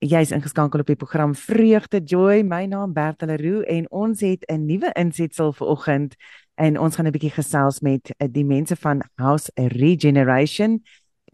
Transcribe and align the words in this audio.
Jy's 0.00 0.30
ingeskakel 0.32 0.80
op 0.80 0.88
die 0.88 0.96
program 0.96 1.34
Vreugde 1.36 1.98
Joy. 2.00 2.40
My 2.40 2.64
naam 2.64 2.94
Bertha 2.96 3.26
Leroux 3.28 3.66
en 3.68 3.84
ons 3.92 4.20
het 4.20 4.44
'n 4.48 4.64
nuwe 4.64 4.88
insetsel 4.96 5.52
vir 5.52 5.66
oggend 5.66 6.14
en 6.54 6.78
ons 6.78 6.96
gaan 6.96 7.06
'n 7.06 7.12
bietjie 7.12 7.36
gesels 7.36 7.80
met 7.80 8.10
die 8.16 8.44
mense 8.44 8.76
van 8.76 9.02
House 9.16 9.52
Regeneration. 9.54 10.82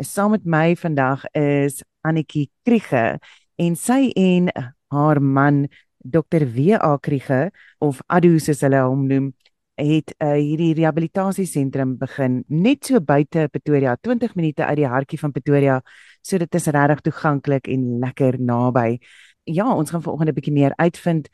Saam 0.03 0.31
met 0.31 0.45
my 0.45 0.75
vandag 0.77 1.25
is 1.33 1.85
Annetjie 2.01 2.51
Kriege 2.65 3.21
en 3.55 3.77
sy 3.77 4.11
en 4.17 4.51
haar 4.89 5.23
man 5.23 5.69
Dr. 5.99 6.45
W.A. 6.55 6.99
Kriege 6.99 7.53
of 7.79 8.01
Adu 8.07 8.39
soos 8.39 8.61
hulle 8.61 8.83
hom 8.83 9.07
noem, 9.07 9.35
het 9.77 10.15
uh, 10.19 10.33
hierdie 10.35 10.75
rehabilitasiesentrum 10.75 11.97
begin 12.01 12.45
net 12.49 12.85
so 12.85 13.01
buite 13.01 13.49
Pretoria, 13.53 13.97
20 13.97 14.35
minute 14.35 14.65
uit 14.65 14.77
die 14.77 14.89
hartjie 14.89 15.19
van 15.21 15.33
Pretoria 15.33 15.81
So 16.27 16.41
dit 16.43 16.55
is 16.59 16.67
regtig 16.75 17.05
toeganklik 17.07 17.69
en 17.71 17.83
lekker 18.03 18.41
naby. 18.43 18.99
Ja, 19.47 19.69
ons 19.71 19.91
gaan 19.91 20.03
vanoggend 20.03 20.31
'n 20.31 20.35
bietjie 20.35 20.53
meer 20.53 20.75
uitvind 20.77 21.29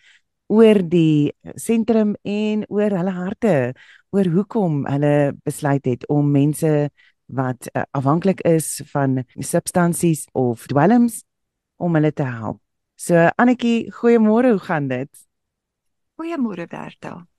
oor 0.52 0.82
die 0.88 1.32
sentrum 1.56 2.14
en 2.22 2.64
oor 2.68 2.90
hulle 2.90 3.10
harte, 3.10 3.74
oor 4.10 4.26
hoekom 4.28 4.84
hulle 4.86 5.32
besluit 5.44 5.84
het 5.84 6.06
om 6.08 6.30
mense 6.30 6.90
wat 7.26 7.68
uh, 7.72 7.82
afhanklik 7.90 8.40
is 8.44 8.82
van 8.92 9.24
substansies 9.38 10.26
of 10.32 10.66
dwelms 10.66 11.24
om 11.76 11.94
hulle 11.94 12.12
te 12.12 12.24
help. 12.28 12.60
So 12.96 13.30
Annetjie, 13.36 13.88
goeiemôre, 13.92 14.52
hoe 14.52 14.64
gaan 14.68 14.88
dit? 14.88 15.26
Goeiemôre 16.20 16.66
Berta. 16.68 17.31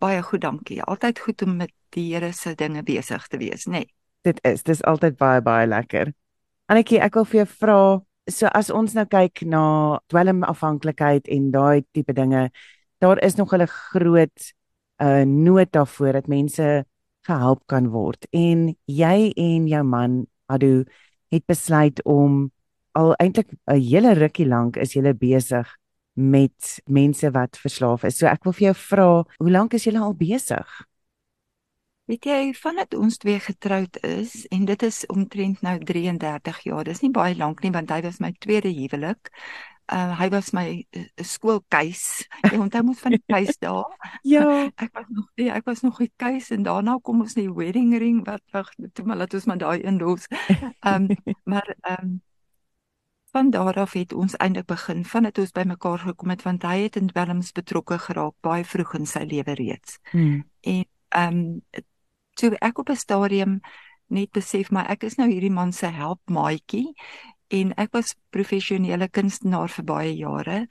Baie 0.00 0.22
goed, 0.24 0.40
dankie. 0.40 0.80
Altyd 0.82 1.18
goed 1.20 1.42
om 1.44 1.56
met 1.60 1.72
die 1.92 2.06
Here 2.14 2.32
se 2.32 2.54
dinge 2.56 2.82
besig 2.82 3.26
te 3.28 3.36
wees, 3.36 3.66
nê? 3.66 3.82
Nee. 3.82 3.90
Dit 4.24 4.38
is, 4.44 4.62
dit 4.62 4.74
is 4.74 4.84
altyd 4.84 5.16
baie 5.20 5.40
baie 5.44 5.66
lekker. 5.68 6.12
Annetjie, 6.72 7.00
ek 7.04 7.16
wil 7.16 7.26
vir 7.28 7.40
jou 7.40 7.48
vra, 7.50 7.80
so 8.30 8.48
as 8.56 8.70
ons 8.72 8.94
nou 8.96 9.04
kyk 9.08 9.42
na 9.48 9.62
dwelmafhanklikheid 10.12 11.28
en 11.32 11.50
daai 11.52 11.84
tipe 11.96 12.14
dinge, 12.16 12.48
daar 13.00 13.20
is 13.24 13.36
nog 13.36 13.52
'n 13.52 13.66
groot 13.66 14.52
uh 15.00 15.24
nood 15.24 15.72
daarvoor 15.72 16.12
dat 16.12 16.28
mense 16.28 16.84
gehelp 17.26 17.62
kan 17.66 17.88
word. 17.88 18.26
En 18.32 18.76
jy 18.86 19.32
en 19.36 19.66
jou 19.68 19.82
man 19.84 20.26
Adu 20.46 20.84
het 21.30 21.46
besluit 21.46 22.02
om 22.04 22.50
al 22.92 23.14
eintlik 23.14 23.52
'n 23.66 23.80
hele 23.80 24.12
rukkie 24.14 24.46
lank 24.46 24.76
is 24.76 24.92
julle 24.92 25.14
besig 25.14 25.79
met 26.12 26.80
mense 26.86 27.30
wat 27.30 27.58
verslaaf 27.58 28.04
is. 28.04 28.18
So 28.18 28.26
ek 28.26 28.44
wil 28.44 28.56
vir 28.56 28.70
jou 28.70 28.76
vra, 28.84 29.10
hoe 29.38 29.50
lank 29.50 29.74
is 29.74 29.86
julle 29.86 30.02
al 30.04 30.16
besig? 30.18 30.78
Weet 32.10 32.26
jy, 32.26 32.38
vandat 32.58 32.94
ons 32.98 33.20
twee 33.22 33.38
getroud 33.38 33.96
is 34.02 34.32
en 34.50 34.64
dit 34.66 34.82
is 34.82 35.04
omtrent 35.14 35.60
nou 35.62 35.76
33 35.78 36.62
jaar. 36.66 36.84
Dis 36.88 37.04
nie 37.04 37.12
baie 37.14 37.36
lank 37.38 37.62
nie 37.62 37.70
want 37.70 37.92
hy 37.94 38.00
was 38.02 38.18
my 38.18 38.32
tweede 38.42 38.72
huwelik. 38.74 39.30
Uh 39.90 40.16
hy 40.18 40.26
was 40.30 40.50
my 40.54 40.64
uh, 40.98 41.04
skoolkeis. 41.22 42.24
Jy 42.46 42.58
onthou 42.62 42.82
mos 42.88 43.02
van 43.04 43.14
die 43.14 43.22
keis 43.30 43.54
daar? 43.62 43.94
ja, 44.32 44.42
ek 44.74 44.90
was 44.94 45.06
nog 45.14 45.28
nee, 45.38 45.50
ek 45.54 45.70
was 45.70 45.84
nog 45.86 46.00
'n 46.02 46.10
keis 46.18 46.50
en 46.50 46.66
daarna 46.66 46.98
kom 46.98 47.22
ons 47.22 47.34
die 47.38 47.50
wedding 47.50 47.94
ring 47.98 48.24
wat 48.26 48.42
wag, 48.50 48.74
toe 48.92 49.06
maar 49.06 49.22
laat 49.22 49.34
ons 49.34 49.46
maar 49.46 49.62
daai 49.62 49.78
inlos. 49.82 50.26
Ehm 50.86 51.10
um, 51.10 51.36
maar 51.44 51.74
ehm 51.82 52.02
um, 52.02 52.18
van 53.30 53.50
daar 53.50 53.78
af 53.78 53.92
het 53.92 54.12
ons 54.12 54.36
eintlik 54.36 54.66
begin 54.66 55.04
vandat 55.04 55.38
ons 55.38 55.52
bymekaar 55.52 55.98
gekom 55.98 56.30
het 56.30 56.42
want 56.42 56.62
hy 56.62 56.76
het 56.82 56.96
in 56.96 57.06
dwelms 57.06 57.52
betrokke 57.52 57.98
geraak 57.98 58.34
baie 58.40 58.64
vroeg 58.64 58.94
in 58.98 59.06
sy 59.06 59.22
lewe 59.24 59.54
reeds. 59.54 59.98
Hmm. 60.10 60.44
En 60.60 60.84
ehm 61.08 61.38
um, 61.38 61.62
toe 62.34 62.56
ek 62.58 62.78
op 62.78 62.88
'n 62.90 62.96
stadium 62.96 63.60
net 64.06 64.30
besef 64.30 64.70
maar 64.70 64.88
ek 64.90 65.02
is 65.02 65.16
nou 65.16 65.28
hierdie 65.30 65.50
man 65.50 65.72
se 65.72 65.86
helpmaatjie 65.86 66.94
en 67.48 67.74
ek 67.74 67.92
was 67.92 68.14
professionele 68.30 69.08
kunstenaar 69.08 69.68
vir 69.68 69.84
baie 69.84 70.14
jare. 70.16 70.66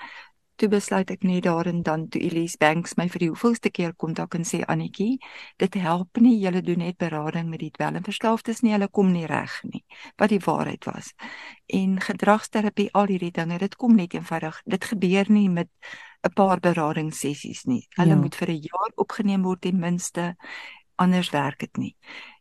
Toe 0.59 0.67
besluit 0.67 1.11
ek 1.13 1.21
net 1.23 1.45
daar 1.45 1.69
en 1.71 1.83
dan 1.87 2.01
toe 2.11 2.19
Elise 2.19 2.57
Banks 2.59 2.97
my 2.99 3.05
vir 3.07 3.23
die 3.23 3.29
hoeveelste 3.31 3.69
keer 3.71 3.93
kontak 3.95 4.35
en 4.35 4.43
sê 4.43 4.59
Annetjie, 4.67 5.21
dit 5.61 5.75
help 5.79 6.19
nie 6.19 6.35
julle 6.41 6.59
doen 6.61 6.81
net 6.83 6.97
berading 6.99 7.47
met 7.47 7.61
die 7.63 7.71
dwelmverslaafdes 7.77 8.59
nie, 8.65 8.73
hulle 8.75 8.89
kom 8.91 9.13
nie 9.13 9.23
reg 9.29 9.55
nie. 9.63 9.85
Wat 10.19 10.33
die 10.33 10.41
waarheid 10.43 10.83
was. 10.89 11.13
En 11.71 11.95
gedragsterapie, 12.03 12.89
al 12.91 13.07
hierdie 13.07 13.31
dinge, 13.31 13.59
dit 13.61 13.77
kom 13.79 13.95
net 13.95 14.17
eenvoudig. 14.17 14.59
Dit 14.65 14.89
gebeur 14.91 15.31
nie 15.31 15.47
met 15.49 15.69
'n 16.27 16.33
paar 16.35 16.59
beradingssessies 16.59 17.63
nie. 17.63 17.87
Hulle 17.95 18.15
ja. 18.15 18.21
moet 18.21 18.35
vir 18.35 18.49
'n 18.49 18.59
jaar 18.61 18.91
opgeneem 18.95 19.43
word 19.43 19.61
ten 19.61 19.79
minste 19.79 20.35
anders 20.95 21.29
werk 21.29 21.59
dit 21.59 21.77
nie. 21.77 21.95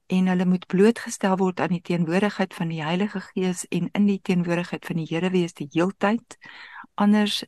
En 0.07 0.27
hulle 0.27 0.47
moet 0.47 0.67
blootgestel 0.67 1.37
word 1.37 1.61
aan 1.61 1.77
die 1.77 1.83
teenwoordigheid 1.83 2.55
van 2.55 2.69
die 2.69 2.83
Heilige 2.83 3.21
Gees 3.21 3.67
en 3.69 3.89
in 3.93 4.07
die 4.07 4.21
teenwoordigheid 4.23 4.87
van 4.87 4.97
die 4.97 5.07
Here 5.07 5.31
wees 5.31 5.53
die 5.53 5.69
heeltyd. 5.71 6.39
Anders 6.95 7.45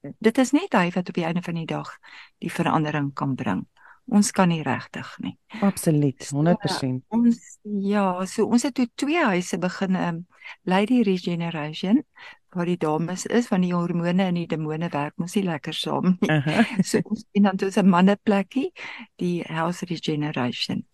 dit 0.00 0.38
is 0.38 0.50
net 0.56 0.72
hy 0.72 0.88
wat 0.94 1.08
op 1.08 1.14
die 1.14 1.24
einde 1.24 1.42
van 1.42 1.54
die 1.60 1.68
dag 1.68 1.90
die 2.38 2.52
verandering 2.52 3.12
kan 3.14 3.34
bring. 3.34 3.66
Ons 4.10 4.32
kan 4.34 4.48
nie 4.50 4.62
regtig 4.66 5.06
nie. 5.22 5.36
Absoluut, 5.62 6.18
100%. 6.34 6.66
So, 6.66 6.90
ons 7.14 7.38
ja, 7.62 8.24
so 8.26 8.48
ons 8.50 8.66
het 8.66 8.74
toe 8.74 8.88
twee 8.98 9.22
huise 9.22 9.58
begin 9.62 9.96
um, 9.96 10.20
Lady 10.66 11.02
Regeneration 11.06 12.02
waar 12.50 12.66
die 12.66 12.78
dames 12.80 13.26
is 13.30 13.46
van 13.46 13.62
die 13.62 13.74
hormone 13.74 14.24
en 14.24 14.34
die 14.40 14.48
demone 14.50 14.88
werk 14.90 15.14
mos 15.22 15.36
nie 15.38 15.44
lekker 15.46 15.76
saam 15.76 16.16
nie. 16.16 16.30
Uh 16.30 16.46
-huh. 16.46 16.82
So 16.82 16.98
ons 17.04 17.24
en 17.32 17.42
dan 17.42 17.56
toe 17.56 17.70
'n 17.70 17.88
manneplekkie, 17.88 18.72
die 19.16 19.44
House 19.46 19.84
Regeneration. 19.84 20.86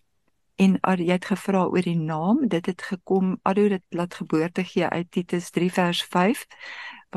En 0.56 0.78
ar, 0.80 1.00
jy 1.00 1.12
het 1.12 1.24
gevra 1.24 1.64
oor 1.64 1.82
die 1.82 1.96
naam, 1.96 2.48
dit 2.48 2.66
het 2.66 2.82
gekom, 2.82 3.38
Ado 3.42 3.68
dit 3.68 3.82
laat 3.88 4.14
geboorte 4.14 4.64
gee 4.64 4.88
uit 4.88 5.10
Titus 5.10 5.50
3 5.50 5.72
vers 5.72 6.02
5 6.04 6.46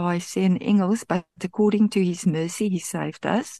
hy 0.08 0.20
sê 0.20 0.46
in 0.48 0.58
Engels 0.58 1.04
but 1.04 1.26
according 1.44 1.90
to 1.90 2.04
his 2.04 2.26
mercy 2.26 2.70
he 2.70 2.80
saved 2.80 3.26
us 3.26 3.60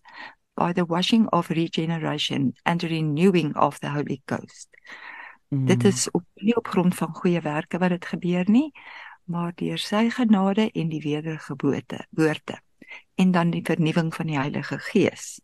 by 0.56 0.74
the 0.74 0.86
washing 0.86 1.28
of 1.32 1.50
regeneration 1.50 2.54
and 2.66 2.84
renewing 2.84 3.56
of 3.56 3.80
the 3.80 3.90
Holy 3.90 4.22
Ghost. 4.26 4.68
Mm. 5.50 5.66
Dit 5.66 5.84
is 5.84 6.12
op 6.12 6.24
nie 6.36 6.56
op 6.56 6.68
grond 6.68 6.96
van 6.96 7.14
goeie 7.16 7.42
werke 7.42 7.78
wat 7.78 7.90
dit 7.90 8.06
gebeur 8.06 8.46
nie, 8.48 8.72
maar 9.24 9.54
deur 9.56 9.78
sy 9.78 10.10
genade 10.10 10.70
en 10.72 10.90
die 10.90 11.02
wedergeboorte, 11.02 12.06
woorde 12.10 12.60
en 13.20 13.32
dan 13.32 13.52
die 13.54 13.64
vernuwing 13.64 14.14
van 14.16 14.26
die 14.32 14.38
Heilige 14.40 14.80
Gees. 14.80 15.40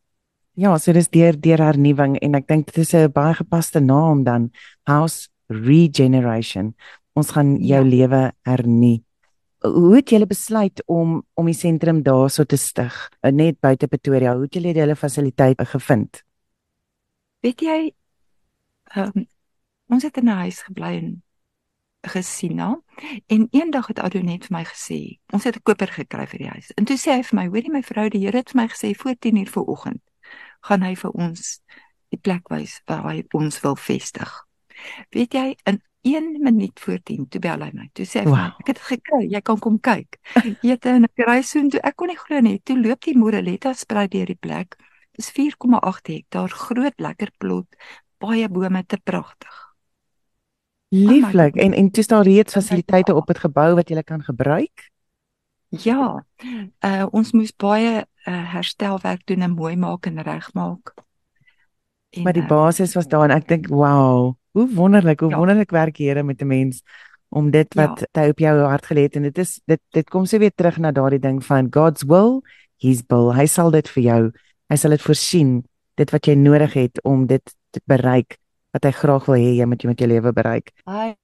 Ja, 0.55 0.77
so 0.79 0.93
dis 0.95 1.09
deur 1.11 1.35
deur 1.35 1.59
hernuwing 1.59 2.15
en 2.23 2.37
ek 2.39 2.47
dink 2.47 2.69
dit 2.71 2.77
is 2.83 2.93
'n 2.95 3.11
baie 3.11 3.35
gepaste 3.35 3.79
naam 3.79 4.23
dan 4.23 4.51
House 4.87 5.27
Regeneration. 5.47 6.75
Ons 7.13 7.31
gaan 7.31 7.57
jou 7.59 7.83
ja. 7.83 7.89
lewe 7.89 8.33
hernu. 8.41 9.03
Hoe 9.65 9.95
het 9.95 10.09
julle 10.09 10.27
besluit 10.27 10.83
om 10.85 11.23
om 11.33 11.45
die 11.45 11.57
sentrum 11.57 12.03
daarso 12.03 12.43
te 12.45 12.57
stig, 12.57 12.93
eh, 13.21 13.31
net 13.31 13.59
buite 13.59 13.87
Pretoria? 13.87 14.33
Hoe 14.33 14.43
het 14.43 14.53
julle 14.53 14.73
die 14.73 14.81
hele 14.81 14.95
fasiliteit 14.95 15.61
gevind? 15.67 16.23
Weet 17.41 17.61
jy, 17.61 17.93
um, 18.95 19.25
ons 19.89 20.03
het 20.03 20.17
in 20.17 20.29
'n 20.29 20.37
huis 20.45 20.61
gebly 20.61 20.93
in 20.97 21.23
gesien 22.09 22.55
na 22.55 22.81
en 23.25 23.47
eendag 23.51 23.87
het 23.87 23.99
Adonet 23.99 24.45
vir 24.45 24.57
my 24.57 24.63
gesê 24.65 24.99
ons 25.33 25.43
het 25.43 25.55
'n 25.55 25.63
koper 25.63 25.87
gekry 25.87 26.27
vir 26.27 26.39
die 26.39 26.49
huis 26.49 26.71
en 26.77 26.85
toe 26.85 26.97
sê 26.97 27.11
hy 27.17 27.23
vir 27.23 27.35
my 27.39 27.47
hoorie 27.47 27.71
my 27.71 27.81
vrou 27.81 28.09
die 28.09 28.19
Here 28.19 28.37
het 28.37 28.49
vir 28.49 28.61
my 28.61 28.67
gesê 28.67 28.95
voor 28.95 29.15
10 29.19 29.37
uur 29.37 29.49
vanoggend 29.49 30.01
gaan 30.61 30.81
hy 30.81 30.95
vir 30.95 31.11
ons 31.11 31.61
die 32.09 32.19
plek 32.19 32.49
wys 32.49 32.81
waar 32.85 33.03
hy 33.03 33.23
ons 33.33 33.61
wil 33.61 33.75
vestig 33.75 34.45
weet 35.11 35.33
jy 35.33 35.55
in 35.65 35.81
1 36.05 36.41
minuut 36.41 36.79
voor 36.79 36.99
10 37.03 37.27
toe 37.33 37.41
bel 37.41 37.63
hy 37.65 37.71
my. 37.73 37.89
Toe 37.97 38.05
sê 38.05 38.21
hy 38.21 38.29
wow. 38.29 38.53
ek 38.61 38.73
het 38.73 38.81
gekry 38.91 39.23
jy 39.31 39.41
kan 39.41 39.59
kom 39.61 39.79
kyk. 39.81 40.19
Weet 40.61 40.85
en 40.91 41.07
ek 41.09 41.23
ry 41.25 41.39
so 41.41 41.63
toe 41.73 41.81
ek 41.81 41.97
kon 41.97 42.13
nie 42.13 42.19
glo 42.19 42.41
nie. 42.45 42.59
Toe 42.61 42.77
loop 42.77 43.01
die 43.07 43.17
Moreletta 43.17 43.73
sprei 43.73 44.05
deur 44.11 44.29
die 44.29 44.37
plek. 44.37 44.77
Dis 45.17 45.31
4,8 45.33 46.11
hektaar 46.11 46.53
groot 46.53 46.99
lekker 47.01 47.31
plot 47.39 47.79
baie 48.21 48.49
bome 48.49 48.83
te 48.85 48.99
pragtig. 49.03 49.61
Lieflik. 50.93 51.55
En 51.55 51.73
en 51.73 51.91
toe 51.91 52.03
staan 52.03 52.23
reeds 52.23 52.53
fasiliteite 52.53 53.15
op 53.15 53.27
het 53.27 53.41
gebou 53.41 53.73
wat 53.75 53.89
jy 53.89 54.03
kan 54.03 54.23
gebruik. 54.23 54.91
Ja. 55.69 56.25
Uh 56.79 57.05
ons 57.11 57.31
moes 57.31 57.51
baie 57.55 58.05
uh, 58.05 58.53
herstelwerk 58.53 59.25
doen 59.25 59.41
en 59.41 59.57
mooi 59.57 59.75
maak 59.75 60.05
en 60.05 60.21
regmaak. 60.21 60.93
Maar 62.23 62.33
die 62.33 62.45
basis 62.47 62.95
was 62.95 63.07
daar 63.07 63.29
en 63.29 63.35
ek 63.35 63.47
dink 63.47 63.67
wow, 63.67 64.35
hoe 64.55 64.67
wonderlik, 64.73 65.19
hoe 65.19 65.29
ja. 65.29 65.37
wonderlik 65.37 65.71
werk 65.71 65.97
Here 65.97 66.23
met 66.23 66.41
'n 66.41 66.47
mens 66.47 66.81
om 67.29 67.51
dit 67.51 67.73
wat 67.73 67.99
ja. 67.99 68.21
hy 68.21 68.29
op 68.29 68.39
jou 68.39 68.55
hart 68.59 68.85
gelê 68.85 69.07
het 69.07 69.15
en 69.15 69.23
dit 69.27 69.37
is 69.37 69.59
dit 69.65 69.81
dit 69.91 70.09
kom 70.09 70.25
so 70.25 70.37
weer 70.37 70.53
terug 70.55 70.77
na 70.77 70.91
daardie 70.91 71.19
ding 71.19 71.43
van 71.43 71.67
God's 71.69 72.03
will, 72.03 72.41
his 72.77 73.03
will. 73.07 73.33
Hy 73.33 73.45
sal 73.45 73.71
dit 73.71 73.89
vir 73.89 74.03
jou, 74.03 74.31
hy 74.69 74.75
sal 74.75 74.95
dit 74.95 75.01
voorsien, 75.01 75.63
dit 75.95 76.11
wat 76.11 76.27
jy 76.27 76.35
nodig 76.35 76.73
het 76.73 77.01
om 77.03 77.25
dit 77.27 77.55
te 77.71 77.81
bereik 77.85 78.37
wat 78.75 78.83
hy 78.83 78.91
graag 78.91 79.27
wil 79.29 79.37
hê 79.39 79.51
jy 79.55 79.65
moet 79.71 79.83
jy 79.83 79.87
met 79.87 80.01
jou 80.03 80.07
lewe 80.11 80.31
bereik. 80.35 80.71
Hy 80.85 81.15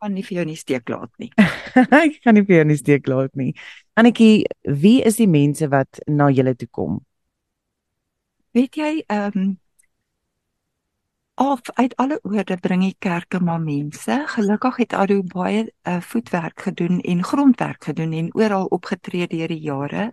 kan 0.00 0.14
nie 0.14 0.22
vir 0.22 0.36
jou 0.40 0.44
nie 0.46 0.58
steek 0.58 0.88
laat 0.88 1.10
nie. 1.18 1.30
hy 1.96 2.04
kan 2.22 2.38
nie 2.38 2.44
vir 2.46 2.60
jou 2.60 2.66
nie 2.70 2.78
steek 2.78 3.08
laat 3.10 3.34
nie. 3.38 3.50
Annetjie, 3.98 4.46
wie 4.64 5.00
is 5.06 5.18
die 5.18 5.28
mense 5.30 5.66
wat 5.72 6.00
na 6.06 6.30
julle 6.30 6.54
toe 6.54 6.70
kom? 6.70 7.00
Weet 8.54 8.78
jy, 8.78 8.92
ehm 9.06 9.38
um, 9.38 9.50
Of 11.40 11.60
uit 11.72 11.96
alle 11.96 12.18
oorde 12.22 12.56
bring 12.60 12.82
die 12.84 12.96
kerke 12.98 13.38
maar 13.40 13.60
mense. 13.60 14.12
Gelukkig 14.28 14.76
het 14.76 14.92
Ado 14.92 15.22
baie 15.24 15.62
uh, 15.88 16.00
voetwerk 16.00 16.60
gedoen 16.60 17.00
en 17.00 17.22
grondwerk 17.24 17.84
gedoen 17.84 18.12
en 18.12 18.28
oral 18.36 18.66
opgetree 18.68 19.26
deur 19.26 19.48
die 19.48 19.62
jare 19.64 20.10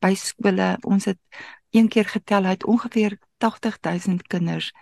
by 0.00 0.14
skole. 0.16 0.70
Ons 0.80 1.10
het 1.10 1.18
een 1.76 1.88
keer 1.92 2.08
getel 2.08 2.48
uit 2.48 2.64
ongeveer 2.64 3.18
80000 3.38 4.24
kinders 4.32 4.72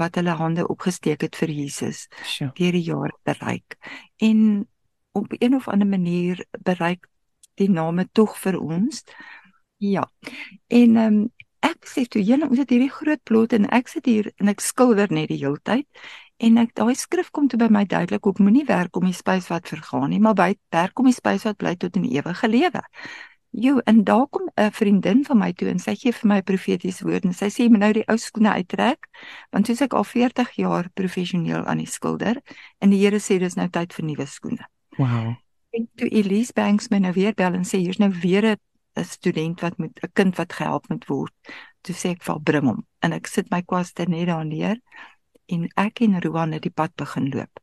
wat 0.00 0.16
hulle 0.16 0.32
hande 0.40 0.64
opgesteek 0.68 1.20
het 1.28 1.36
vir 1.36 1.52
Jesus 1.52 2.06
Sjoe. 2.24 2.48
deur 2.56 2.72
die 2.72 2.86
jare 2.88 3.18
bereik. 3.28 3.76
En 4.16 4.64
op 5.12 5.28
een 5.28 5.54
of 5.54 5.68
ander 5.68 5.86
manier 5.86 6.46
bereik 6.64 7.04
die 7.60 7.70
name 7.70 8.08
tog 8.12 8.38
vir 8.40 8.56
ons. 8.60 9.04
Ja. 9.76 10.08
En 10.66 10.96
ehm 10.96 11.20
um, 11.20 11.32
ek 11.64 11.88
sê 11.88 12.04
toe 12.10 12.22
julle 12.22 12.48
ons 12.50 12.60
het 12.60 12.70
hierdie 12.70 12.92
groot 12.92 13.20
plot 13.24 13.54
en 13.56 13.66
ek 13.72 13.88
sit 13.88 14.08
hier 14.10 14.30
en 14.40 14.52
ek 14.52 14.62
skilder 14.64 15.12
net 15.12 15.30
die 15.32 15.40
hele 15.40 15.60
tyd 15.64 15.86
en 16.44 16.58
ek 16.60 16.74
daai 16.76 16.94
skrif 16.98 17.30
kom 17.32 17.46
toe 17.48 17.60
by 17.60 17.70
my 17.72 17.84
duidelik 17.88 18.26
op 18.26 18.40
moenie 18.42 18.66
werk 18.68 18.96
om 18.98 19.06
die 19.08 19.16
spys 19.16 19.48
wat 19.52 19.70
vergaan 19.70 20.10
nie 20.12 20.20
maar 20.20 20.36
by 20.38 20.50
werk 20.74 20.98
om 21.00 21.08
die 21.08 21.16
spys 21.16 21.46
wat 21.48 21.60
bly 21.62 21.76
tot 21.80 21.96
in 21.96 22.08
ewige 22.10 22.50
lewe. 22.50 22.82
Jo 23.54 23.78
en 23.86 24.02
daar 24.04 24.26
kom 24.26 24.50
'n 24.58 24.70
vriendin 24.70 25.24
van 25.24 25.38
my 25.38 25.52
toe 25.52 25.68
en 25.70 25.78
sy 25.78 25.94
gee 25.94 26.12
vir 26.12 26.28
my 26.28 26.42
profetiese 26.42 27.04
woord 27.04 27.24
en 27.24 27.32
sy 27.32 27.48
sê 27.48 27.70
my 27.70 27.78
nou 27.78 27.92
die 27.92 28.04
ou 28.08 28.16
skoene 28.18 28.50
uittrek 28.50 29.08
want 29.52 29.66
soos 29.66 29.80
ek 29.80 29.94
al 29.94 30.04
40 30.04 30.50
jaar 30.56 30.90
professioneel 30.94 31.64
aan 31.64 31.78
die 31.78 31.86
skilder 31.86 32.42
en 32.80 32.90
die 32.90 32.98
Here 32.98 33.20
sê 33.20 33.38
dis 33.38 33.56
nou 33.56 33.68
tyd 33.68 33.92
vir 33.92 34.04
nuwe 34.04 34.26
skoene. 34.26 34.66
Wow. 34.98 35.36
En 35.70 35.88
toe 35.96 36.08
Elise 36.08 36.52
Banks 36.52 36.90
my 36.90 36.98
nou 36.98 37.12
weer 37.12 37.34
bel 37.34 37.54
en 37.54 37.64
sê 37.64 37.78
hier's 37.78 37.98
nou 37.98 38.10
weer 38.10 38.44
'n 38.44 38.56
'n 38.96 39.04
student 39.04 39.60
wat 39.60 39.78
moet 39.78 39.98
'n 40.02 40.12
kind 40.12 40.36
wat 40.36 40.52
gehelp 40.52 40.88
moet 40.88 41.06
word. 41.06 41.34
Toe 41.82 41.94
sê 41.94 42.10
ek 42.10 42.22
val 42.22 42.40
bring 42.40 42.66
hom 42.66 42.86
en 43.00 43.12
ek 43.12 43.26
sit 43.26 43.50
my 43.50 43.62
kwaste 43.62 44.08
net 44.08 44.26
daar 44.26 44.44
neer 44.46 44.78
en 45.46 45.68
ek 45.76 46.00
en 46.00 46.20
Roan 46.22 46.52
het 46.52 46.62
die 46.62 46.70
pad 46.72 46.94
begin 46.96 47.30
loop. 47.30 47.60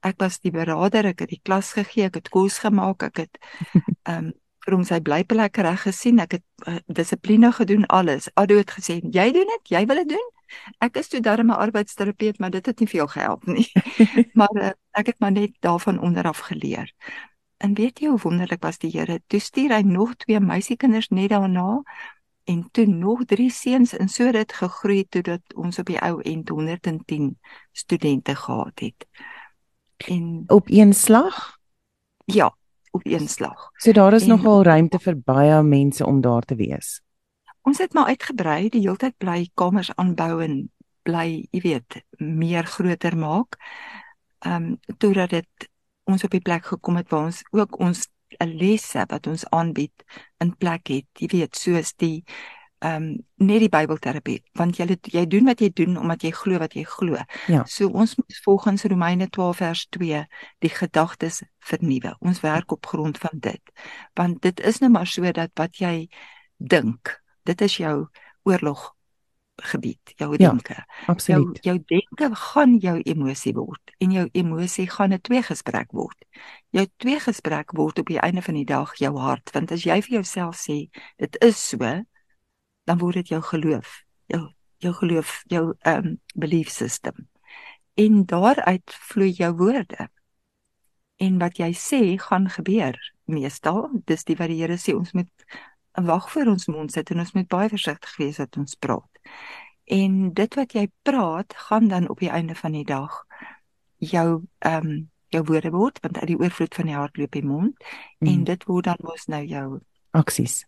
Ek 0.00 0.18
was 0.22 0.38
die 0.38 0.50
beraader, 0.54 1.06
ek 1.06 1.24
het 1.24 1.30
die 1.30 1.40
klas 1.42 1.72
gegee, 1.72 2.06
ek 2.06 2.14
het 2.14 2.28
kos 2.28 2.58
gemaak, 2.58 3.02
ek 3.02 3.16
het 3.16 3.38
ehm 4.08 4.30
um, 4.30 4.32
vir 4.68 4.74
hom 4.76 4.84
sy 4.84 4.98
blyplek 5.00 5.56
reg 5.64 5.82
gesien, 5.86 6.18
ek 6.20 6.32
het 6.36 6.44
uh, 6.68 6.76
dissipline 6.92 7.48
gedoen 7.56 7.86
alles. 7.86 8.28
Ado 8.36 8.58
het 8.58 8.70
gesê, 8.70 9.00
"Jy 9.00 9.32
doen 9.32 9.48
dit, 9.54 9.70
jy 9.72 9.86
wil 9.86 9.96
dit 10.04 10.08
doen." 10.08 10.26
Ek 10.84 10.96
is 10.96 11.08
toe 11.08 11.20
darem 11.20 11.48
'n 11.50 11.56
arbeidsterapeut, 11.56 12.38
maar 12.38 12.50
dit 12.50 12.66
het 12.66 12.78
nie 12.80 12.88
veel 12.88 13.06
gehelp 13.06 13.46
nie. 13.46 13.66
maar 14.40 14.56
uh, 14.56 14.70
ek 14.92 15.06
het 15.06 15.18
maar 15.20 15.32
net 15.32 15.56
daarvan 15.60 16.00
onderaf 16.00 16.38
geleer. 16.38 16.92
En 17.58 17.74
weet 17.74 17.98
jy 18.00 18.08
hoe 18.12 18.20
wonderlik 18.22 18.62
was 18.62 18.78
die 18.78 18.90
Here? 18.94 19.20
Toe 19.26 19.40
stuur 19.42 19.72
hy 19.74 19.80
nog 19.82 20.14
twee 20.16 20.40
meisiekinders 20.40 21.08
net 21.08 21.30
daarna 21.34 21.82
en 22.48 22.62
toe 22.72 22.86
nog 22.86 23.24
drie 23.28 23.50
seuns 23.52 23.92
en 23.96 24.08
so 24.08 24.30
dit 24.32 24.52
gegroei 24.52 25.02
totdat 25.08 25.42
ons 25.54 25.78
op 25.82 25.86
die 25.90 25.98
ou 26.00 26.20
end 26.22 26.48
110 26.48 27.34
studente 27.72 28.34
gehad 28.34 28.80
het. 28.80 29.06
En 30.08 30.44
Op 30.46 30.68
een 30.70 30.94
slag? 30.94 31.56
ja, 32.24 32.54
op 32.90 33.00
een 33.06 33.28
slag. 33.28 33.70
So 33.74 33.92
daar 33.92 34.12
is 34.12 34.22
En- 34.22 34.28
nogal 34.28 34.62
ruimte 34.62 34.98
vir 34.98 35.16
baie 35.18 35.62
mense 35.62 36.06
om 36.06 36.20
daar 36.20 36.42
te 36.42 36.54
wees. 36.54 37.00
Ons 37.62 37.78
het 37.78 37.92
maar 37.92 38.06
uitgebrei, 38.06 38.68
die 38.68 38.80
heeltyd 38.80 39.16
bly 39.18 39.48
kamers 39.54 39.90
aanbou 39.94 40.42
en 40.42 40.70
bly, 41.02 41.46
jy 41.50 41.60
weet, 41.60 42.02
meer 42.18 42.64
groter 42.64 43.16
maak. 43.16 43.56
Ehm 44.38 44.54
um, 44.64 44.78
totdat 44.98 45.30
dit 45.30 45.68
ons 46.08 46.24
op 46.24 46.34
die 46.34 46.44
plek 46.44 46.66
gekom 46.66 46.98
het 47.00 47.10
waar 47.12 47.28
ons 47.30 47.42
ook 47.54 47.78
ons 47.84 48.06
lesse 48.44 49.04
wat 49.08 49.26
ons 49.26 49.46
aanbied 49.54 50.04
in 50.42 50.54
plek 50.56 50.90
het, 50.92 51.08
jy 51.18 51.28
weet, 51.32 51.56
soos 51.56 51.94
die 51.96 52.24
ehm 52.78 53.02
um, 53.02 53.06
net 53.42 53.58
die 53.64 53.70
Bybelterapie, 53.72 54.36
want 54.54 54.76
jy 54.78 54.86
jy 55.10 55.24
doen 55.26 55.48
wat 55.50 55.58
jy 55.62 55.72
doen 55.74 55.96
omdat 55.98 56.22
jy 56.22 56.30
glo 56.30 56.60
wat 56.62 56.76
jy 56.78 56.84
glo. 56.86 57.18
Ja. 57.50 57.64
So 57.66 57.90
ons 57.90 58.14
moet 58.14 58.36
volgens 58.44 58.84
Romeine 58.84 59.26
12 59.34 59.56
vers 59.56 59.86
2 59.96 60.20
die 60.62 60.70
gedagtes 60.70 61.42
vernuwe. 61.58 62.14
Ons 62.20 62.40
werk 62.40 62.72
op 62.72 62.86
grond 62.86 63.18
van 63.18 63.34
dit. 63.34 63.72
Want 64.14 64.42
dit 64.42 64.60
is 64.60 64.78
nou 64.78 64.92
maar 64.94 65.10
so 65.10 65.32
dat 65.32 65.50
wat 65.58 65.80
jy 65.82 66.06
dink, 66.56 67.18
dit 67.42 67.60
is 67.66 67.76
jou 67.82 68.06
oorlog 68.46 68.94
gebied, 69.62 70.12
jou 70.16 70.34
Ja, 70.38 70.48
denke. 70.50 70.74
Jou 70.74 71.06
Absoluut. 71.06 71.58
jou 71.64 71.78
denke 71.86 72.34
gaan 72.34 72.76
jou 72.78 73.00
emosie 73.02 73.52
word 73.54 73.94
en 73.98 74.10
jou 74.10 74.28
emosie 74.32 74.86
gaan 74.90 75.12
'n 75.12 75.20
tweegesprek 75.20 75.92
word. 75.92 76.24
Jou 76.70 76.86
tweegesprek 76.96 77.72
word 77.72 77.98
op 77.98 78.06
die 78.06 78.20
einde 78.20 78.42
van 78.42 78.54
die 78.54 78.64
dag 78.64 78.94
jou 78.96 79.18
hart, 79.18 79.50
want 79.52 79.72
as 79.72 79.82
jy 79.84 80.00
vir 80.02 80.14
jouself 80.14 80.56
sê 80.56 80.90
dit 81.16 81.36
is 81.40 81.68
so, 81.68 82.04
dan 82.84 82.98
word 82.98 83.14
dit 83.14 83.28
jou 83.28 83.42
geloof, 83.42 84.02
jou 84.26 84.52
jou 84.78 84.92
geloof, 84.92 85.42
jou 85.46 85.74
um 85.84 86.20
belief 86.34 86.68
system. 86.68 87.28
En 87.94 88.24
daaruit 88.26 88.82
vloei 88.86 89.30
jou 89.30 89.52
woorde. 89.56 90.08
En 91.16 91.38
wat 91.38 91.58
jy 91.58 91.72
sê 91.72 92.18
gaan 92.18 92.48
gebeur 92.48 92.94
meestal. 93.28 93.88
Dis 94.04 94.24
die 94.24 94.36
wat 94.38 94.48
die 94.48 94.60
Here 94.62 94.78
sê 94.78 94.94
ons 94.96 95.12
moet 95.12 95.30
wag 95.98 96.30
voor 96.30 96.52
ons 96.54 96.68
mond 96.70 96.92
sit 96.92 97.10
en 97.10 97.18
ons 97.24 97.32
moet 97.34 97.48
baie 97.50 97.70
versigtig 97.72 98.16
wees 98.20 98.38
wat 98.38 98.56
ons 98.60 98.76
praat. 98.78 99.17
En 99.84 100.32
dit 100.32 100.54
wat 100.54 100.72
jy 100.72 100.88
praat 101.02 101.54
gaan 101.56 101.88
dan 101.88 102.08
op 102.08 102.18
die 102.18 102.30
einde 102.30 102.54
van 102.54 102.72
die 102.72 102.84
dag 102.84 103.24
jou 103.96 104.42
ehm 104.58 104.86
um, 104.86 105.10
jou 105.28 105.44
woorde 105.44 105.70
word 105.70 105.98
want 106.00 106.18
uit 106.18 106.26
die 106.26 106.38
oorvloed 106.38 106.74
van 106.74 106.86
die 106.86 106.94
hart 106.94 107.16
loop 107.16 107.30
die 107.30 107.44
mond 107.44 107.84
mm. 108.18 108.28
en 108.28 108.44
dit 108.44 108.64
word 108.64 108.84
dan 108.84 108.96
mos 109.00 109.26
nou 109.26 109.42
jou 109.44 109.80
Aksies. 110.10 110.64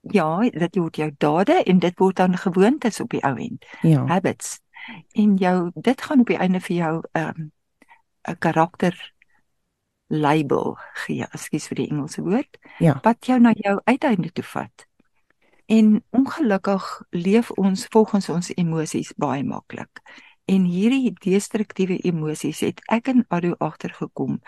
ja, 0.00 0.40
dit 0.40 0.76
word 0.76 0.96
jou 0.96 1.10
dade 1.18 1.62
en 1.64 1.78
dit 1.78 1.98
word 1.98 2.16
dan 2.16 2.36
gewoontes 2.36 3.00
op 3.00 3.10
die 3.10 3.22
ou 3.24 3.36
end, 3.40 3.64
Ja. 3.82 4.06
habits. 4.06 4.60
En 5.12 5.36
jou 5.36 5.70
dit 5.74 6.02
gaan 6.02 6.20
op 6.20 6.26
die 6.26 6.36
einde 6.38 6.60
vir 6.60 6.76
jou 6.76 7.02
ehm 7.12 7.28
um, 7.40 7.52
'n 8.28 8.38
karakter 8.38 9.12
label 10.06 10.76
gee, 10.94 11.26
ekskuus 11.32 11.66
vir 11.68 11.76
die 11.76 11.88
Engelse 11.88 12.22
woord, 12.22 12.58
Ja. 12.78 12.98
wat 13.02 13.26
jou 13.26 13.40
na 13.40 13.52
jou 13.54 13.80
uiteinde 13.84 14.32
toe 14.32 14.44
vat. 14.44 14.86
En 15.66 16.04
ongelukkig 16.10 17.02
leef 17.10 17.50
ons 17.50 17.86
volgens 17.90 18.28
ons 18.28 18.52
emosies 18.54 19.12
baie 19.16 19.44
maklik. 19.44 20.00
En 20.46 20.64
hierdie 20.64 21.10
destruktiewe 21.24 21.98
emosies 22.06 22.60
het 22.62 22.80
ek 22.86 23.08
in 23.10 23.24
Ado 23.28 23.56
agtergekom 23.58 24.38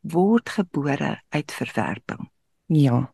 word 0.00 0.48
gebore 0.48 1.20
uit 1.32 1.52
verwerping. 1.52 2.28
Ja. 2.66 3.12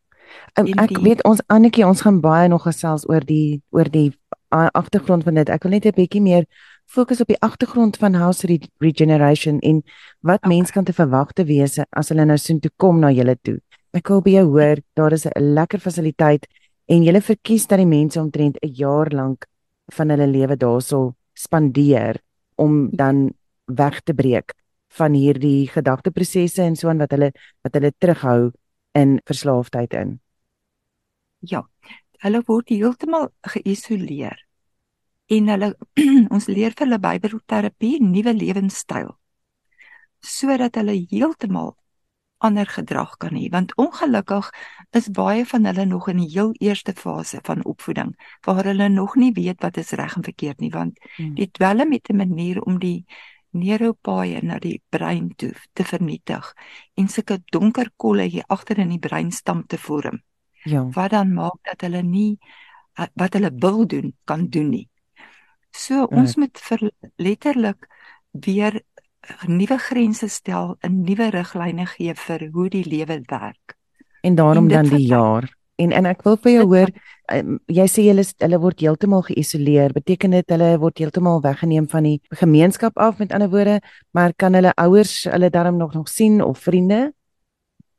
Um, 0.58 0.66
ek 0.66 0.88
die- 0.88 1.02
weet 1.02 1.22
ons 1.24 1.40
Annetjie, 1.46 1.86
ons 1.86 2.00
gaan 2.00 2.20
baie 2.20 2.48
nog 2.48 2.62
gesels 2.62 3.06
oor 3.08 3.20
die 3.24 3.62
oor 3.70 3.88
die 3.90 4.12
agtergrond 4.50 5.24
van 5.24 5.34
dit. 5.34 5.48
Ek 5.48 5.62
wil 5.62 5.72
net 5.72 5.84
'n 5.86 5.92
bietjie 5.94 6.20
meer 6.22 6.44
fokus 6.86 7.20
op 7.20 7.26
die 7.26 7.40
agtergrond 7.40 7.96
van 7.96 8.14
house 8.14 8.46
re 8.46 8.58
regeneration 8.80 9.58
en 9.60 9.82
wat 10.20 10.40
Okay. 10.44 10.56
mense 10.56 10.72
kan 10.72 10.84
te 10.84 10.92
verwagte 10.92 11.44
wees 11.44 11.78
as 11.92 12.08
hulle 12.08 12.24
nou 12.24 12.36
soontoe 12.36 12.70
kom 12.76 12.98
na 13.00 13.10
julle 13.10 13.36
toe. 13.42 13.60
Ek 13.92 14.08
wil 14.08 14.20
by 14.22 14.30
jou 14.30 14.46
hoor, 14.46 14.76
daar 14.94 15.12
is 15.12 15.26
'n 15.26 15.54
lekker 15.54 15.78
fasiliteit 15.78 16.46
en 16.88 17.04
julle 17.04 17.20
verkies 17.20 17.66
dat 17.68 17.82
die 17.82 17.88
mense 17.88 18.20
omtrent 18.20 18.56
'n 18.62 18.74
jaar 18.74 19.10
lank 19.12 19.46
van 19.96 20.10
hulle 20.10 20.26
lewe 20.26 20.56
daarso 20.56 21.14
spandeer 21.34 22.20
om 22.56 22.88
dan 22.90 23.32
weg 23.66 24.00
te 24.00 24.14
breek 24.14 24.54
van 24.98 25.12
hierdie 25.12 25.68
gedagteprosesse 25.68 26.62
en 26.62 26.76
so 26.76 26.88
aan 26.88 26.98
wat 26.98 27.10
hulle 27.10 27.30
wat 27.62 27.74
hulle 27.74 27.92
terughou 27.98 28.52
in 28.92 29.20
verslaafdheid 29.24 29.94
in. 29.94 30.20
Ja, 31.40 31.68
hulle 32.24 32.42
word 32.46 32.68
heeltemal 32.68 33.28
geïsoleer. 33.54 34.38
En 35.28 35.48
hulle 35.48 35.74
ons 36.34 36.46
leer 36.48 36.72
vir 36.72 36.86
hulle 36.86 36.98
Bybelterapie 36.98 37.98
nuwe 38.02 38.34
lewenstyl 38.34 39.14
sodat 40.18 40.74
hulle 40.74 40.96
heeltemal 41.10 41.76
ander 42.38 42.66
gedrag 42.66 43.16
kan 43.18 43.34
hê 43.36 43.48
want 43.50 43.74
ongelukkig 43.76 44.50
is 44.90 45.08
baie 45.10 45.44
van 45.46 45.64
hulle 45.66 45.84
nog 45.86 46.08
in 46.08 46.16
die 46.22 46.30
heel 46.30 46.52
eerste 46.58 46.92
fase 46.94 47.38
van 47.42 47.64
opvoeding 47.64 48.14
waar 48.46 48.64
hulle 48.64 48.88
nog 48.88 49.16
nie 49.16 49.32
weet 49.32 49.62
wat 49.62 49.76
is 49.76 49.90
reg 49.92 50.16
en 50.16 50.22
verkeerd 50.24 50.60
nie 50.60 50.70
want 50.70 50.98
Hmm. 51.16 51.34
die 51.34 51.50
dwelm 51.50 51.92
het 51.92 52.08
'n 52.10 52.16
manier 52.16 52.62
om 52.62 52.78
die 52.78 53.04
neuropaaie 53.50 54.40
na 54.42 54.58
die 54.58 54.82
brein 54.90 55.34
toe 55.36 55.52
te 55.72 55.84
vernietig 55.84 56.54
en 56.94 57.08
sulke 57.08 57.38
donker 57.52 57.90
kolle 57.96 58.22
hier 58.28 58.44
agter 58.48 58.78
in 58.78 58.88
die 58.88 58.98
breinstam 58.98 59.66
te 59.66 59.78
vorm 59.78 60.22
Ja. 60.64 60.84
wat 60.94 61.10
dan 61.10 61.32
maak 61.32 61.58
dat 61.64 61.80
hulle 61.80 62.02
nie 62.02 62.38
uh, 62.98 63.06
wat 63.14 63.32
hulle 63.32 63.50
wil 63.60 63.86
doen 63.86 64.12
kan 64.24 64.48
doen 64.48 64.68
nie. 64.70 64.88
So 65.72 66.04
ons 66.10 66.36
moet 66.36 66.58
vir 66.58 66.90
letterlik 67.16 67.86
weer 68.32 68.82
nuwe 69.46 69.78
grense 69.78 70.28
stel 70.28 70.76
en 70.80 71.02
nuwe 71.02 71.30
riglyne 71.30 71.86
gee 71.86 72.14
vir 72.14 72.48
hoe 72.52 72.68
die 72.68 72.84
lewe 72.84 73.20
werk. 73.26 73.76
En 74.22 74.34
daarom 74.34 74.64
En 74.64 74.68
dan 74.68 74.82
die 74.82 74.90
vertel- 74.90 75.06
jaar. 75.18 75.56
En 75.76 75.92
en 75.92 76.06
ek 76.06 76.22
wil 76.22 76.36
vir 76.36 76.52
jou 76.52 76.64
hoor, 76.66 76.88
um, 77.32 77.58
jy 77.66 77.84
sê 77.86 78.02
hulle 78.08 78.24
hulle 78.38 78.58
word 78.58 78.80
heeltemal 78.80 79.22
geïsoleer. 79.22 79.92
Beteken 79.92 80.30
dit 80.30 80.48
hulle 80.50 80.78
word 80.78 80.98
heeltemal 80.98 81.40
weggeneem 81.40 81.86
van 81.88 82.02
die 82.02 82.20
gemeenskap 82.30 82.96
af 82.98 83.18
met 83.18 83.32
ander 83.32 83.48
woorde, 83.48 83.80
maar 84.10 84.32
kan 84.34 84.54
hulle 84.54 84.72
ouers 84.74 85.24
hulle 85.24 85.50
darm 85.50 85.76
nog 85.76 85.94
nog 85.94 86.08
sien 86.08 86.42
of 86.42 86.58
vriende? 86.58 87.12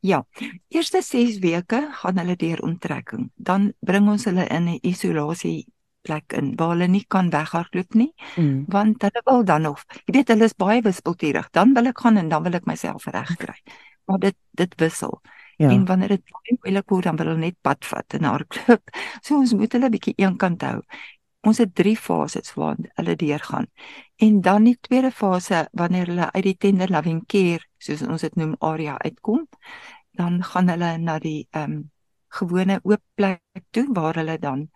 Ja, 0.01 0.25
eerste 0.67 1.01
6 1.01 1.39
weke 1.39 1.87
gaan 1.91 2.17
hulle 2.17 2.35
deur 2.35 2.59
onttrekking. 2.63 3.31
Dan 3.35 3.73
bring 3.79 4.09
ons 4.09 4.25
hulle 4.25 4.45
in 4.47 4.67
'n 4.67 4.79
isolasie 4.81 5.65
plek 6.01 6.33
in 6.37 6.53
waar 6.55 6.69
hulle 6.75 6.87
nie 6.87 7.05
kan 7.07 7.29
weghardloop 7.33 7.93
nie 7.95 8.13
Mm. 8.37 8.65
want 8.67 9.01
hulle 9.01 9.21
wil 9.25 9.43
dan 9.43 9.65
of 9.65 9.85
jy 10.05 10.13
weet 10.17 10.27
hulle 10.33 10.43
is 10.45 10.53
baie 10.55 10.81
wispelturig 10.81 11.49
dan 11.51 11.73
wil 11.73 11.87
ek 11.87 11.99
gaan 11.99 12.17
en 12.17 12.29
dan 12.29 12.43
wil 12.43 12.53
ek 12.53 12.65
myself 12.65 13.05
regkry. 13.05 13.55
Maar 14.09 14.19
dit 14.19 14.35
dit 14.51 14.73
wissel. 14.81 15.21
Ja. 15.59 15.69
en 15.69 15.85
wanneer 15.85 16.07
dit 16.07 16.23
baie 16.31 16.57
moeilik 16.63 16.89
word 16.89 17.03
dan 17.03 17.15
wil 17.19 17.25
hulle 17.27 17.39
net 17.39 17.55
pad 17.61 17.85
vat 17.85 18.13
en 18.13 18.23
hardloop 18.23 18.89
so 19.25 19.35
ons 19.37 19.53
moet 19.53 19.73
hulle 19.73 19.89
bietjie 19.89 20.13
eenkant 20.17 20.61
hou. 20.63 20.81
Ons 21.47 21.57
het 21.57 21.73
drie 21.75 21.95
fases 21.97 22.53
waarin 22.55 22.87
hulle 22.95 23.15
deurgaan. 23.15 23.67
En 24.19 24.41
dan 24.41 24.63
die 24.63 24.77
tweede 24.81 25.11
fase 25.11 25.67
wanneer 25.71 26.05
hulle 26.11 26.31
uit 26.31 26.43
die 26.43 26.55
tender 26.57 26.89
loving 26.91 27.21
care 27.27 27.63
soos 27.77 28.01
ons 28.03 28.21
dit 28.21 28.35
noem 28.35 28.55
area 28.59 28.97
uitkom 29.03 29.47
dan 30.19 30.43
gaan 30.43 30.67
hulle 30.69 30.97
na 30.97 31.19
die 31.19 31.47
ehm 31.51 31.71
um, 31.71 31.91
gewone 32.29 32.79
oop 32.83 33.01
plek 33.15 33.41
toe 33.71 33.87
waar 33.93 34.15
hulle 34.15 34.37
dan 34.39 34.69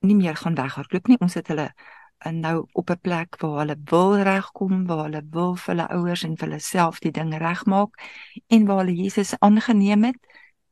nie 0.00 0.16
meer 0.16 0.36
gaan 0.36 0.54
weghardloop 0.54 1.08
nie. 1.08 1.18
Ons 1.20 1.34
het 1.34 1.48
hulle 1.48 1.70
uh, 1.70 2.32
nou 2.32 2.66
op 2.72 2.90
'n 2.90 3.00
plek 3.00 3.36
waar 3.40 3.58
hulle 3.58 3.76
wil 3.84 4.16
regkom, 4.16 4.86
waar 4.86 5.04
hulle 5.04 5.22
wil 5.30 5.56
vir 5.56 5.74
hulle 5.74 5.88
ouers 5.88 6.24
en 6.24 6.36
vir 6.36 6.48
hulle 6.48 6.60
self 6.60 6.98
die 7.00 7.12
ding 7.12 7.34
regmaak 7.38 8.00
en 8.48 8.66
waar 8.66 8.84
hulle 8.84 8.96
Jesus 8.96 9.34
aangeneem 9.38 10.04
het 10.04 10.20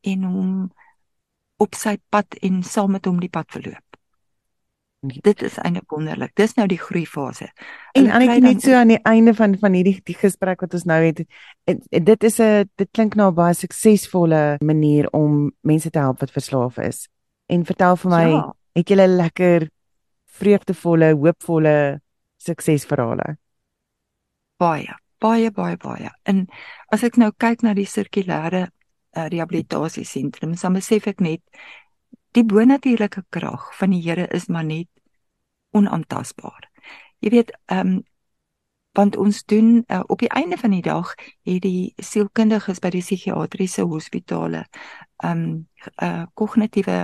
en 0.01 0.23
hom 0.23 0.71
op 1.57 1.75
sy 1.75 1.97
pad 2.09 2.35
en 2.41 2.63
saam 2.63 2.91
met 2.91 3.05
hom 3.05 3.19
die 3.19 3.29
pad 3.29 3.51
verloop. 3.51 3.83
Dit 4.99 5.41
is 5.41 5.55
eintlik 5.57 5.91
wonderlik. 5.91 6.33
Dis 6.35 6.53
nou 6.57 6.67
die 6.67 6.79
groeifase. 6.79 7.47
En 7.95 8.01
Hulle 8.03 8.13
Annetjie 8.13 8.33
kry 8.33 8.41
dan 8.41 8.53
net 8.53 8.61
so 8.61 8.75
aan 8.75 8.91
die 8.91 9.03
einde 9.07 9.33
van 9.33 9.55
van 9.59 9.73
hierdie 9.73 10.01
die 10.03 10.15
gesprek 10.15 10.59
wat 10.61 10.73
ons 10.73 10.83
nou 10.83 10.99
het, 11.03 11.21
en, 11.63 11.79
en 11.89 12.03
dit 12.03 12.23
is 12.23 12.39
'n 12.39 12.69
dit 12.75 12.89
klink 12.91 13.15
na 13.15 13.29
'n 13.29 13.33
baie 13.33 13.53
suksesvolle 13.53 14.57
manier 14.59 15.07
om 15.11 15.51
mense 15.61 15.89
te 15.89 15.99
help 15.99 16.19
wat 16.19 16.31
verslaaf 16.31 16.77
is. 16.77 17.07
En 17.47 17.65
vertel 17.65 17.95
vir 17.95 18.11
my, 18.11 18.27
Ja. 18.29 18.53
Het 18.75 18.89
'n 18.89 19.15
lekker 19.17 19.69
vreugdevolle, 20.25 21.13
hoopvolle 21.13 22.01
suksesverhale? 22.37 23.37
baie, 24.59 24.95
baie 25.23 25.51
baie 25.51 25.77
baie. 25.77 26.11
En 26.27 26.45
as 26.93 27.03
ek 27.07 27.17
nou 27.21 27.31
kyk 27.37 27.63
na 27.63 27.73
die 27.77 27.87
sirkulêre 27.87 28.67
uh, 28.67 29.27
rehabilitasiesentrums, 29.31 30.65
dan 30.65 30.77
besef 30.77 31.07
ek 31.11 31.23
net 31.23 31.43
die 32.37 32.45
bonatuurlike 32.45 33.25
krag 33.33 33.71
van 33.79 33.95
die 33.95 34.03
Here 34.03 34.27
is 34.35 34.49
maar 34.49 34.67
net 34.67 34.89
onaantastbaar. 35.75 36.69
Jy 37.23 37.35
weet, 37.37 37.55
ehm 37.71 37.97
um, 37.97 37.99
want 38.97 39.15
ons 39.21 39.43
doen 39.45 39.83
uh, 39.85 40.01
op 40.09 40.19
die 40.19 40.31
einde 40.33 40.57
van 40.57 40.73
die 40.73 40.81
dag 40.83 41.11
het 41.45 41.61
die 41.61 41.93
sielkundiges 42.03 42.81
by 42.81 42.89
die 42.91 43.03
psigiatriese 43.05 43.85
hospitale 43.87 44.65
ehm 45.23 45.43
um, 45.43 45.67
uh, 46.03 46.25
kognitiewe 46.33 46.97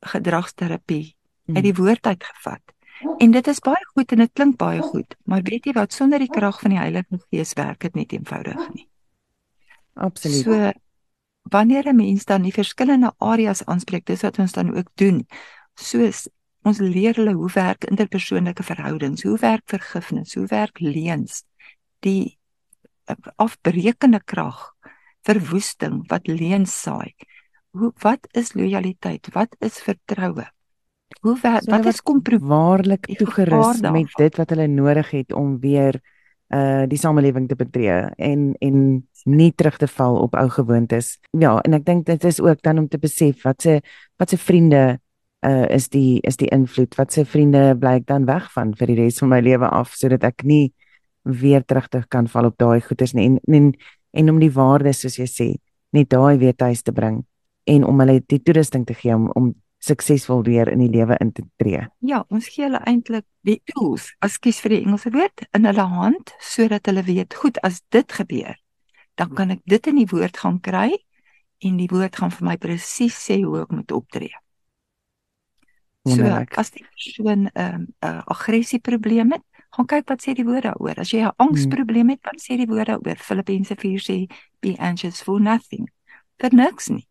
gedragsterapie 0.00 1.16
uit 1.54 1.62
die 1.62 1.74
woord 1.74 2.06
uitgevat. 2.06 2.62
En 3.18 3.30
dit 3.30 3.46
is 3.46 3.60
baie 3.62 3.84
goed 3.94 4.12
en 4.12 4.18
dit 4.24 4.32
klink 4.32 4.56
baie 4.58 4.82
goed, 4.82 5.14
maar 5.24 5.42
weet 5.42 5.68
jy 5.70 5.72
wat 5.76 5.94
sonder 5.94 6.18
die 6.18 6.30
krag 6.30 6.60
van 6.60 6.74
die 6.74 6.80
Heilige 6.80 7.20
Gees 7.30 7.54
werk 7.54 7.80
dit 7.86 7.94
net 7.94 8.12
eenvoudig 8.12 8.58
nie. 8.74 8.88
Absoluut. 9.94 10.44
So 10.44 10.72
wanneer 11.42 11.86
'n 11.88 11.96
mens 11.96 12.24
dan 12.24 12.42
die 12.42 12.52
verskillende 12.52 13.12
areas 13.18 13.64
aanspreek, 13.64 14.06
dis 14.06 14.22
wat 14.22 14.38
ons 14.38 14.52
dan 14.52 14.76
ook 14.76 14.88
doen. 14.94 15.26
Soos 15.74 16.28
ons 16.62 16.78
leer 16.78 17.14
hulle 17.14 17.32
hoe 17.32 17.50
werk 17.52 17.84
interpersoonlike 17.84 18.62
verhoudings, 18.62 19.22
hoe 19.22 19.38
werk 19.38 19.62
vergifnis, 19.64 20.34
hoe 20.34 20.46
werk 20.46 20.80
leuns, 20.80 21.44
die 22.00 22.38
afbreekende 23.36 24.20
krag, 24.24 24.74
verwoesting 25.22 26.02
wat 26.08 26.26
leuns 26.26 26.74
saai. 26.82 27.14
Hoe 27.78 27.92
wat 28.02 28.26
is 28.34 28.54
lojaliteit? 28.58 29.28
Wat 29.32 29.54
is 29.62 29.78
vertroue? 29.82 30.46
Hoe 31.20 31.38
wer, 31.42 31.62
So 31.62 31.70
wat 31.70 31.86
is 31.86 32.00
waarlik 32.40 33.06
toegerus 33.18 33.80
met 33.80 34.12
dit 34.16 34.36
wat 34.36 34.50
hulle 34.50 34.66
nodig 34.66 35.10
het 35.10 35.32
om 35.32 35.58
weer 35.60 36.00
uh 36.48 36.86
die 36.88 36.98
samelewing 36.98 37.48
te 37.48 37.56
betree 37.56 38.08
en 38.16 38.54
en 38.58 39.08
nie 39.24 39.52
terug 39.52 39.76
te 39.76 39.86
val 39.86 40.16
op 40.16 40.34
ou 40.34 40.48
gewoontes. 40.48 41.18
Ja, 41.30 41.58
en 41.60 41.76
ek 41.76 41.84
dink 41.84 42.06
dit 42.06 42.24
is 42.24 42.40
ook 42.40 42.62
dan 42.62 42.78
om 42.78 42.88
te 42.88 42.98
besef 42.98 43.42
wat 43.44 43.62
se 43.62 43.80
wat 44.16 44.30
se 44.30 44.38
vriende 44.38 44.98
uh 45.46 45.66
is 45.68 45.88
die 45.88 46.20
is 46.20 46.36
die 46.36 46.48
invloed 46.48 46.96
wat 46.98 47.12
se 47.12 47.24
vriende 47.24 47.76
bly 47.78 47.98
ek 48.00 48.06
dan 48.06 48.24
weg 48.26 48.50
van 48.52 48.74
vir 48.74 48.90
die 48.90 48.96
res 49.04 49.20
van 49.22 49.28
my 49.28 49.40
lewe 49.40 49.68
af 49.68 49.92
sodat 49.94 50.24
ek 50.24 50.42
nie 50.42 50.72
weer 51.22 51.62
terug 51.64 51.88
te 51.88 52.02
kan 52.08 52.26
val 52.26 52.48
op 52.48 52.56
daai 52.58 52.80
goeders 52.80 53.14
nie 53.14 53.26
en 53.28 53.38
en 53.46 53.72
en 54.12 54.30
om 54.30 54.40
die 54.40 54.50
waardes 54.50 55.04
soos 55.04 55.18
jy 55.18 55.28
sê 55.30 55.48
net 55.92 56.08
daai 56.10 56.38
weer 56.38 56.56
tuis 56.56 56.82
te 56.82 56.92
bring 56.92 57.22
en 57.68 57.84
om 57.84 58.00
hulle 58.00 58.20
die 58.26 58.40
toerusting 58.42 58.86
te 58.88 58.96
gee 58.96 59.14
om 59.14 59.28
om 59.38 59.54
suksesvol 59.78 60.42
weer 60.42 60.68
in 60.72 60.80
die 60.82 60.90
lewe 60.90 61.16
in 61.22 61.30
te 61.32 61.44
tree. 61.60 61.84
Ja, 62.02 62.24
ons 62.34 62.48
gee 62.50 62.64
hulle 62.66 62.80
eintlik 62.90 63.24
die 63.46 63.60
tools, 63.70 64.08
ekskuus 64.26 64.58
vir 64.64 64.74
die 64.74 64.80
Engelse 64.82 65.12
woord, 65.14 65.44
in 65.54 65.68
hulle 65.68 65.84
hand 65.92 66.32
sodat 66.42 66.90
hulle 66.90 67.04
weet, 67.06 67.36
goed, 67.38 67.60
as 67.62 67.78
dit 67.94 68.16
gebeur, 68.18 68.58
dan 69.18 69.30
kan 69.38 69.54
ek 69.54 69.62
dit 69.70 69.90
in 69.90 70.00
die 70.02 70.08
woord 70.10 70.40
gaan 70.42 70.58
kry 70.64 70.90
en 71.62 71.78
die 71.78 71.88
woord 71.90 72.18
gaan 72.18 72.34
vir 72.34 72.46
my 72.50 72.56
presies 72.60 73.16
sê 73.18 73.40
hoe 73.42 73.62
ek 73.62 73.74
moet 73.74 73.94
optree. 73.94 74.34
So 76.06 76.16
Wonderlik. 76.16 76.54
as 76.58 76.70
die 76.74 76.84
persoon 76.86 77.46
'n 77.46 77.50
um, 77.54 77.86
'n 78.02 78.22
aggressieprobleem 78.34 79.32
het, 79.32 79.44
gaan 79.74 79.86
kyk 79.86 80.08
wat 80.08 80.22
sê 80.22 80.34
die 80.34 80.46
woord 80.46 80.64
daaroor. 80.64 80.98
As 80.98 81.10
jy 81.10 81.22
'n 81.22 81.34
angsprobleem 81.36 82.08
het, 82.10 82.22
wat 82.22 82.40
sê 82.40 82.56
die 82.56 82.66
woord 82.66 82.86
daaroor? 82.86 83.16
Filippense 83.18 83.74
4 83.76 84.00
sê 84.00 84.26
be 84.60 84.76
anxious 84.78 85.22
for 85.22 85.40
nothing. 85.40 85.90
Vir 86.38 86.54
niks 86.54 86.88
nie. 86.88 87.07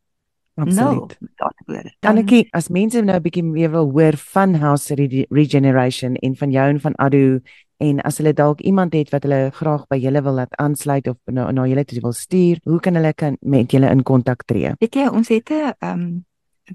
Absoluut. 0.57 1.17
No, 1.19 1.27
met 1.27 1.41
ander 1.45 1.63
woorde. 1.65 1.95
Dan 1.99 2.11
Annetjie, 2.11 2.47
as 2.51 2.67
mense 2.67 3.01
nou 3.01 3.17
'n 3.17 3.21
bietjie 3.21 3.43
meer 3.43 3.71
wil 3.71 3.91
hoor 3.91 4.17
van 4.17 4.55
House 4.55 4.93
Re 4.95 5.25
Regeneration 5.29 6.15
en 6.15 6.35
van 6.35 6.51
jou 6.51 6.69
en 6.69 6.79
van 6.79 6.95
Adu 6.95 7.41
en 7.77 8.01
as 8.01 8.17
hulle 8.17 8.33
dalk 8.33 8.61
iemand 8.61 8.93
het 8.93 9.09
wat 9.13 9.23
hulle 9.23 9.51
graag 9.53 9.85
by 9.87 9.97
julle 10.01 10.21
wil 10.21 10.33
laat 10.33 10.55
aansluit 10.55 11.07
of 11.07 11.17
na, 11.25 11.51
na 11.51 11.67
julle 11.67 11.85
toe 11.85 12.01
wil 12.01 12.13
stuur, 12.13 12.57
hoe 12.63 12.79
kan 12.79 12.95
hulle 12.97 13.13
kan 13.13 13.37
met 13.41 13.71
julle 13.71 13.89
in 13.89 14.03
kontak 14.03 14.43
tree? 14.43 14.73
Weet 14.79 14.95
jy, 14.95 15.07
ons 15.07 15.27
het 15.27 15.49
'n 15.49 15.73
um, 15.85 16.25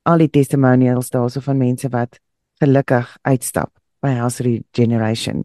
al 0.02 0.18
die 0.18 0.30
testimonials 0.30 1.10
daarso 1.10 1.40
van 1.40 1.58
mense 1.58 1.88
wat 1.88 2.18
gelukkig 2.60 3.16
uitstap 3.22 3.82
by 4.02 4.16
House 4.18 4.42
Regeneration. 4.42 5.44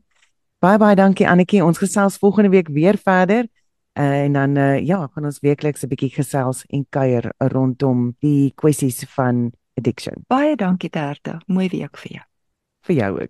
Baie 0.57 0.79
baie 0.81 0.95
dankie 0.97 1.27
Annetjie. 1.29 1.61
Ons 1.61 1.77
gesels 1.77 2.17
volgende 2.17 2.49
week 2.49 2.71
weer 2.73 2.97
verder. 2.97 3.45
Uh, 3.97 4.23
en 4.23 4.33
dan 4.33 4.55
uh, 4.57 4.79
ja, 4.85 5.07
gaan 5.13 5.25
ons 5.25 5.39
weekliks 5.39 5.83
'n 5.85 5.89
bietjie 5.89 6.09
gesels 6.09 6.65
en 6.69 6.85
kuier 6.89 7.31
rondom 7.37 8.15
die 8.19 8.53
kwessies 8.55 9.05
van 9.13 9.51
addiction. 9.77 10.25
Baie 10.27 10.55
dankie 10.55 10.89
Bertha. 10.89 11.41
Mooi 11.45 11.69
week 11.69 11.97
vir 11.97 12.11
jou. 12.11 12.25
Vir 12.81 12.95
jou 12.95 13.11
ook. 13.13 13.25